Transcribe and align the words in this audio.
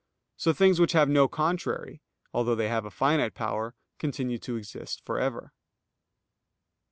So 0.35 0.51
things 0.51 0.79
which 0.79 0.93
have 0.93 1.07
no 1.09 1.27
contrary, 1.27 2.01
although 2.33 2.55
they 2.55 2.69
have 2.69 2.85
a 2.85 2.89
finite 2.89 3.35
power, 3.35 3.75
continue 3.99 4.39
to 4.39 4.55
exist 4.55 4.99
for 5.05 5.19
ever. 5.19 5.53